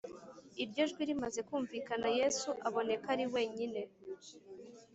[0.63, 3.81] Iryo jwi rimaze kumvikana yesu aboneka ari wenyine